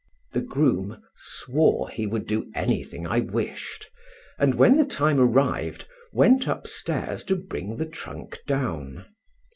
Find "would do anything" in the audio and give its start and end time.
2.07-3.05